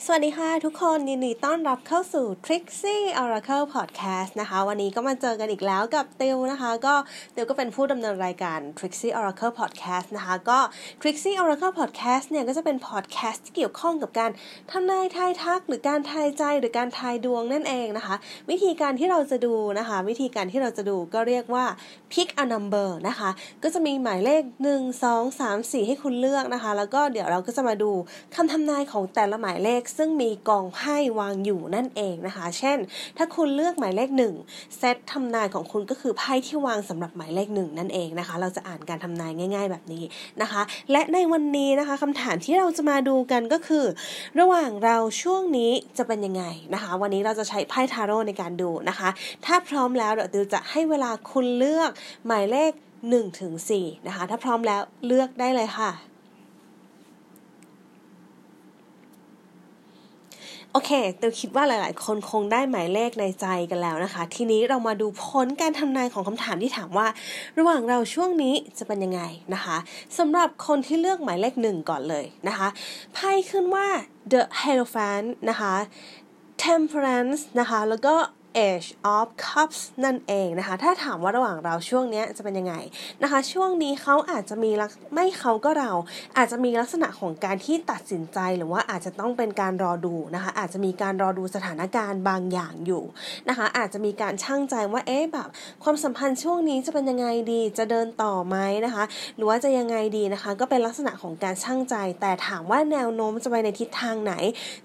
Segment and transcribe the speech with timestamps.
[0.00, 6.94] สวัสดีค่ะทุกคนยินดีต้อนรับเข้าสู่ Trixie Oracle Podcast นะคะ วันนี้ก็มาเจอกันอีกแล้วกับติวนะคะ ก็
[7.34, 10.58] ติวก็เป็นผู้ดำเนินรายการ Trixie Oracle Podcast นะคะ ก็
[11.00, 14.30] Trixie Oracle Podcast เนี่ยก็จะเป็น podcast ที่เกี่ยวข้องกับการ
[14.70, 18.16] ทำนายทายทัก หรือการทายใจหรือการทายดวงนั่นเองนะคะ
[18.50, 21.64] วิธีการที่เราจะดูนะคะ วิธีการที่เราจะดูก็เรียกว่า
[22.12, 23.30] pick a number นะคะ
[23.62, 24.42] ก็จะมีหมายเลข
[24.74, 27.92] 1 2 3 4 ให้คุณเลือกนะคะ แล้วก็เดี๋ยวเราก็จะมาดู
[28.34, 32.78] คำทำนายของแต่ละหมายเลขซึ่งมีกองไพ่วางอยู่นั่นเองนะคะ เช่น
[33.16, 34.34] ถ้าคุณเลือกหมายเลขหนึ่ง
[34.78, 40.04] เซตทำนายของคุณก็คือไพ่ที่วางสำหรับหมายเลขหนึ่งนั่นเองนะคะ เราจะอ่านการทำนายง่าย ๆ แบบนี้
[40.42, 43.84] นะคะ และในวันนี้นะคะคำถามที่เราจะมาดูกันก็คือ
[44.40, 46.44] ระหว่างเราช่วงนี้จะเป็นยังไง
[46.74, 49.08] นะคะ วันนี้เราจะใช้ไพ่ทาโร่ในการดูนะคะ
[49.46, 51.90] ถ้าพร้อมแล้วเดี๋ยวติวจะให้เวลาคุณเลือก
[52.26, 52.72] หมายเลข
[53.06, 56.11] 1ถึง4นะคะ ถ้าพร้อมแล้วเลือกได้เลยค่ะ
[60.74, 67.06] โอเคติวคิดว่าหลาย ๆ คนคงได้หมายเลขในใจกันแล้วนะคะ ทีนี้เรามาดูผลการทำนายของคำถามที่ถามว่า
[67.58, 69.22] ระหว่างเราช่วงนี้จะเป็นยังไง
[69.54, 69.76] นะคะ
[70.18, 72.68] สำหรับคนที่เลือกหมายเลขหนึ่งก่อนเลยนะคะ
[73.14, 73.86] ไพ่ขึ้นว่า
[74.32, 75.74] the hierophant นะคะ
[76.64, 78.14] temperance นะคะ แล้วก็
[78.68, 82.74] Age of Cups นั่นเองนะคะ ถ้าถามว่าระหว่างเราช่วงนี้จะเป็นยังไง
[83.22, 84.70] นะคะ ช่วงนี้เขาอาจจะมี
[85.14, 85.92] ไม่เขาก็เรา
[86.36, 93.04] อาจจะมีลักษณะของการที่ตัดสินใจหรือว่าอาจจะต้องเป็นการรอดูนะคะ อาจจะมีการรอดูสถานการณ์บางอย่างอยู่
[93.48, 95.48] นะคะ อาจจะมีการช่างใจว่าเอ๊ะแบบ
[95.82, 99.04] ความสัมพันธ์ช่วงนี้จะเป็นยังไงดีจะเดินต่อไหมนะคะ
[99.36, 104.32] หรือว่าจะยังไงดีนะคะ ก็เป็นลักษณะของการช่างใจ แต่ถามว่าแนวโน้มจะไปในทิศทางไหน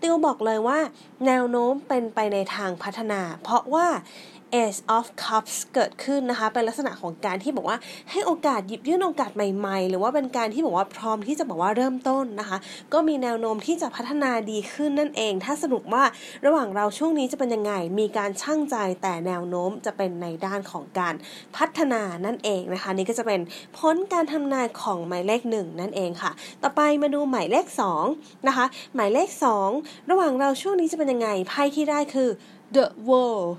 [0.00, 0.78] ติวบอกเลยว่า
[1.26, 3.86] แนวโน้มเป็นไปในทางพัฒนาเพราะว่า
[4.62, 7.78] Ace of Cups เกิดขึ้นนะคะ เป็นลักษณะของการที่บอกว่า
[8.10, 12.58] ให้โอกาสหยิบยื่นโอกาสใหม่ๆ หรือว่าเป็นการที่บอกว่าพร้อมที่จะบอกว่าเริ่มต้นนะคะ
[12.92, 16.04] ก็มีแนวโน้มที่จะพัฒนาดีขึ้นนั่นเอง ถ้าสรุปว่า
[16.46, 21.14] ระหว่างเราช่วงนี้จะเป็นยังไง มีการช่างใจแต่แนวโน้มจะเป็นในด้านของการ
[21.56, 23.40] พัฒนานั่นเองนะคะ นี่ก็จะเป็น
[23.76, 26.30] พ้นการทำนายของหมายเลขหนึ่งนั่นเองค่ะ
[26.62, 27.66] ต่อไปมาดูหมายเลข
[28.06, 29.28] 2นะคะ หมายเลข
[29.70, 32.30] 2 ระหว่างเราช่วงนี้จะเป็นยังไง ไพ่ที่ได้คือ
[32.75, 33.51] the world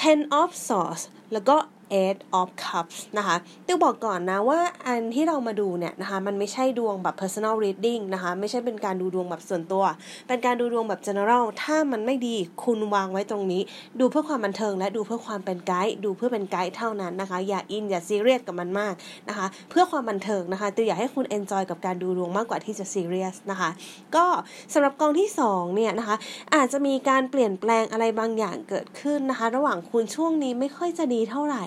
[0.00, 1.02] ten of swords
[1.32, 1.56] แล้วก็
[2.01, 3.35] eight of cups นะคะ
[3.65, 9.83] ติวบอกก่อนนะว่าอันที่เรามาดูเนี่ยนะคะมันไม่ใช่ดวงแบบ personal reading นะคะไม่ใช่เป็นการดูดวงแบบส่วนตัว
[10.27, 13.61] เป็นการดูดวงแบบ general ถ้ามันไม่ดีคุณวางไว้ตรงนี้
[13.99, 18.93] ดูเพื่อความบันเทิงและดูเพื่อความเป็นไกด์ดูเพื่อเป็นไกด์เท่านั้นนะคะ อย่าอินอย่าซีเรียสกับมันมาก
[19.29, 23.69] นะคะ เพื่อความบันเทิงนะคะติวอยากให้คุณ enjoy กับการดูดวงมากกว่าที่จะซีเรียสนะคะ
[24.15, 24.25] ก็
[24.73, 26.15] สำหรับกองที่2เนี่ยนะคะ
[26.55, 31.65] อาจจะมีการเปลี่ยนแปลงอะไรบางอย่างเกิดขึ้นนะคะ ระหว่างคุณช่วงนี้ไม่ค่อยจะดีเท่าไหร่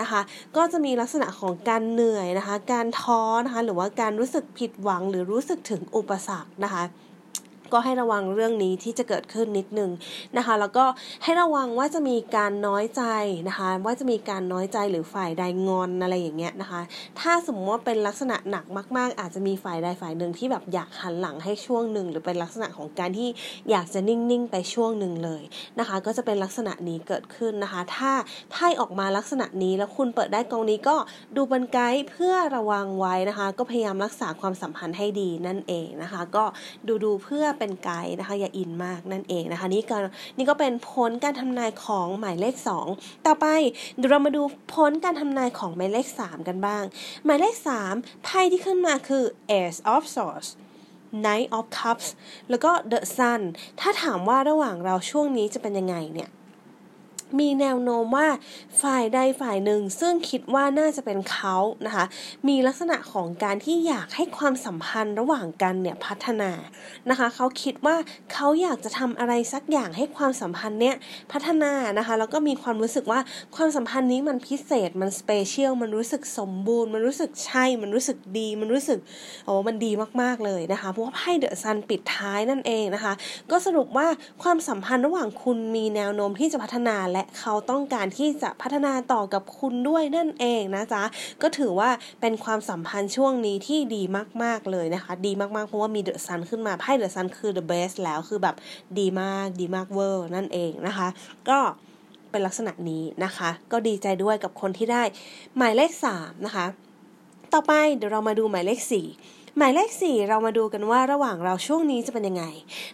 [0.00, 0.20] นะคะ
[0.56, 6.82] ก็จะมีลักษณะของการเหนื่อยนะคะ การท้อนะคะ หรือว่าการรู้สึกผิดหวังหรือรู้สึกถึงอุปสรรคนะคะ
[7.72, 9.90] ก็ให้ระวังเรื่องนี้ที่จะเกิดขึ้นนิดนึง
[10.36, 10.84] นะคะ แล้วก็
[11.24, 13.02] ให้ระวังว่าจะมีการน้อยใจ
[13.48, 16.80] นะคะ ว่าจะมีการน้อยใจหรือฝ่ายใดงอนอะไรอย่างเงี้ยนะคะ
[17.20, 18.64] ถ้าสมมติว่าเป็นลักษณะหนัก
[18.96, 23.28] มาก ๆ อาจจะมีฝ่ายใดฝ่ายหนึ่งที่แบบอยากหันหลังให้ช่วงหนึ่งหรือเป็นลักษณะของการที่
[23.70, 25.42] อยากจะนิ่ง ๆ ไปช่วงหนึ่งเลย
[25.78, 28.12] นะคะ ก็จะเป็นลักษณะนี้เกิดขึ้นนะคะ ถ้า
[28.50, 30.96] ไพ่ออกมาลักษณะนี้แล้วคุณเปิดได้กองนี้ก็
[31.36, 36.44] ดูเป็นไกด์เพื่อระวังไว้นะคะ ก็พยายามรักษาความสัมพันธ์ให้ดีนั่นเองนะคะ ก็
[36.86, 39.96] ดูดูเพื่อเป็นไกด์นะคะ อย่าอินมากนั่นเองนะคะ นี่ก็
[40.36, 42.54] นี่ก็เป็นผลการทำนายของหมายเลข
[42.90, 43.46] 2 ต่อไป
[43.96, 44.42] เดี๋ยวเรามาดู
[44.74, 46.82] ผลการทำนายของหมายเลข 3 กันบ้าง
[47.24, 47.54] หมายเลข
[47.90, 49.24] 3 ไพ่ที่ขึ้นมาคือ
[49.60, 50.48] Ace of Swords
[51.24, 52.06] Knight of Cups
[52.50, 53.42] แล้วก็ The Sun
[53.80, 56.30] ถ้าถามว่าระหว่างเราช่วงนี้จะเป็นยังไงเนี่ย
[57.38, 58.28] มีแนวโน้มว่า
[58.82, 62.04] ฝ่ายใดฝ่ายหนึ่ง ซึ่งคิดว่าน่าจะเป็นเขานะคะ
[62.48, 66.50] มีลักษณะของการที่อยากให้ความสัมพันธ์ระหว่างกันเนี่ยพัฒนา
[67.10, 67.96] นะคะ เขาคิดว่า
[68.32, 70.96] เขาอยากจะทำอะไรสักอย่างให้ความสัมพันธ์เนี่ย
[71.32, 73.20] พัฒนานะคะ แล้วก็มีความรู้สึกว่า
[73.56, 78.98] ความสัมพันธ์นี้มันพิเศษมัน special มันรู้สึกสมบูรณ์ มันรู้สึกใช่ มันรู้สึกดี มันรู้สึก
[79.44, 79.90] โอ้มันดี
[80.20, 83.12] มากๆเลยนะคะ เพราะว่าไพ่ The Sun ปิดท้ายนั่นเองนะคะ
[83.50, 84.06] ก็สรุปว่า
[84.42, 91.02] ความสัมพันธ์ระหว่างคุณมีแนวโน้มที่จะพัฒนาและและเขาต้องการที่จะพัฒนาต่อกับคุณด้วยนั่นเองนะจ๊ะ
[91.42, 91.90] ก็ถือว่า
[92.20, 94.02] เป็นความสัมพันธ์ช่วงนี้ที่ดี
[94.42, 98.56] มาก ๆเลยนะคะ ดีมากๆเพราะว่ามี The Sun ขึ้นมาไพ่ The Sun คือ the best แล้วคือแบบ
[98.98, 101.08] ดีมากดีมากเวอร์นั่นเองนะคะ
[101.48, 101.58] ก็
[102.30, 105.02] เป็นลักษณะนี้นะคะ ก็ดีใจด้วยกับคนที่ได้
[105.56, 106.66] หมายเลข 3 นะคะ
[107.52, 108.92] ต่อไปเดี๋ยวเรามาดูหมายเลข 4
[109.58, 112.44] หมายเลข 4 เรามาดูกันว่าระหว่างเราช่วงนี้จะเป็นยังไง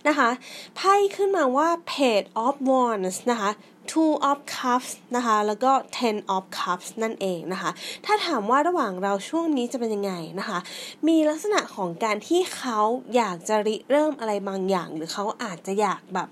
[0.09, 0.29] นะคะ
[0.77, 3.51] ไพ่ขึ้นมาว่า page of wands นะคะ
[3.93, 7.71] two of cups นะคะ แล้วก็ ten of cups นั่นเองนะคะ
[8.07, 10.59] ถ้าถามว่าระหว่างเราช่วงนี้จะเป็นยังไงนะคะ
[11.09, 12.81] มีลักษณะของการที่เขา
[13.17, 16.29] อยากจะริเริ่มอะไรบางอย่าง หรือเขาอาจจะอยากแบบ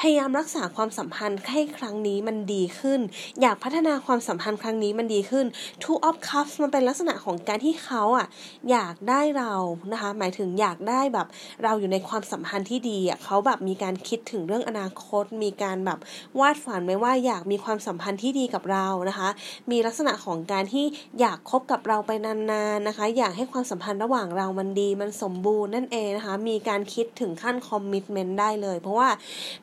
[0.00, 3.00] พยายามรักษาความสัมพันธ์ให้ครั้งนี้มันดีขึ้น
[3.40, 5.46] อยากพัฒนาความสัมพันธ์ครั้งนี้มันดีขึ้น
[5.82, 8.26] two of cups มันเป็นลักษณะของการที่เขาอะ
[8.70, 9.54] อยากได้เรา
[9.92, 11.26] นะคะ หมายถึงอยากได้แบบ
[11.62, 15.98] เราอยู่ในความสัมพันธ์ที่ดีอะเขาแบบมีการคิดถึงเรื่องอนาคต มีการแบบ
[16.40, 19.28] วาดฝันไว้ว่าอยากมีความสัมพันธ์ที่ดีกับเรานะคะ
[19.70, 20.84] มีลักษณะของการที่
[21.20, 29.08] อยากคบกับเราไปนานๆนะคะ อยากให้ความสัมพันธ์ระหว่างเรามันดีมันสมบูรณ์นั่นเองนะคะ มีการคิดถึงขั้นคอมมิชเมนต์ได้เลย เพราะว่า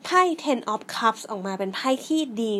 [0.04, 2.52] ไพ่ ten of cups ออกมาเป็นไพ่ที่ดี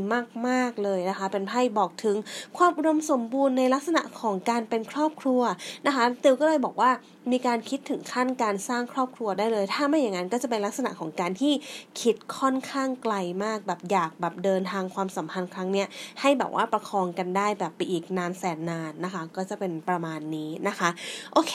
[0.49, 2.17] มาก ๆ เลยนะคะ เป็นไพ่บอกถึง
[2.59, 5.43] ความอุดมสมบูรณ์ในลักษณะของการเป็นครอบครัว
[5.87, 6.91] นะคะติวก็เลยบอกว่า
[7.33, 11.53] มีการคิดถึงขั้นการสร้างครอบครัวได้เลย ถ้าไม่อย่างนั้นก็จะเป็นลักษณะของการที่
[12.01, 13.15] คิดค่อนข้างไกล
[13.45, 15.87] มากแบบอยากแบบเดินทางความสัมพันธ์ครั้งเนี้ย
[16.21, 20.89] ให้แบบว่าประคองกันได้แบบไปอีกนานแสนนานนะคะ ก็จะเป็นประมาณนี้นะคะ
[21.33, 21.55] โอเค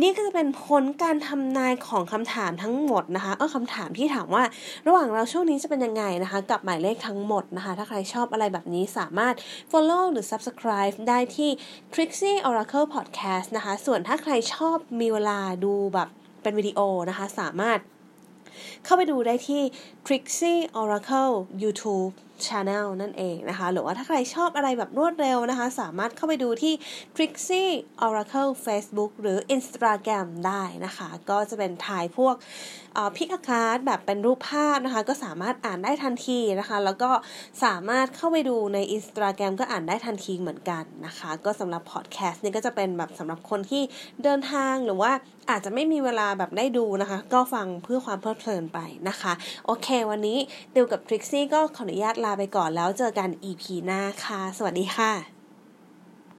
[0.00, 4.44] นี่ก็จะเป็นผลการทำนายของคำถามทั้งหมดนะคะเออคำถามที่ถามว่า
[4.86, 9.34] ระหว่างเราช่วงนี้จะเป็นยังไงนะคะ กับหมายเลขทั้งหมดนะคะ ถ้าใครชอบอะไรแบบนี้สามารถ
[9.70, 11.50] follow หรือ subscribe ได้ที่
[11.94, 16.08] Trixie Oracle Podcast นะคะ ส่วนถ้าใครชอบมีเวลาดูแบบ
[16.42, 17.78] เป็นวิดีโอนะคะ สามารถ
[18.84, 19.62] เข้าไปดูได้ที่
[20.06, 22.12] Trixie Oracle YouTube
[22.46, 26.74] Channel นั่นเองนะคะ หรือว่าถ้าใครชอบอะไรแบบรวดเร็วนะคะ สามารถเข้าไปดูที่
[27.16, 27.72] Trixie
[28.06, 32.34] Oracle Facebook หรือ Instagram ได้นะคะ ก็จะเป็นถ่ายพวก
[33.16, 37.10] พิกอาคาร์ดแบบเป็นรูปภาพนะคะ ก็สามารถอ่านได้ทันทีนะคะ แล้วก็
[37.64, 43.82] สามารถเข้าไปดูใน Instagram ก็อ่านได้ทันทีเหมือนกันนะคะ ก็สำหรับพอดแคสต์นี่ก็จะเป็นแบบสำหรับคนที่
[44.22, 45.12] เดินทางหรือว่า
[45.50, 48.78] อาจจะไม่มีเวลาแบบได้ดูนะคะ ก็ฟังเพื่อความเพลิดเพลินไป
[49.08, 49.32] นะคะ
[49.66, 50.38] โอเค วันนี้
[50.74, 55.41] ติวกับทริกซี่ก็ขออนุญาตลาาไปก่อนแล้วเจอกัน EP หน้าค่ะ สวัสดีค่ะ